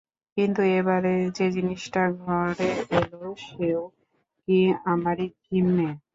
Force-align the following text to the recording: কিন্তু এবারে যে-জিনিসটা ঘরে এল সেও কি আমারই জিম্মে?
কিন্তু 0.37 0.61
এবারে 0.77 1.13
যে-জিনিসটা 1.37 2.01
ঘরে 2.21 2.69
এল 2.99 3.13
সেও 3.45 3.81
কি 4.41 4.57
আমারই 4.91 5.27
জিম্মে? 5.45 5.89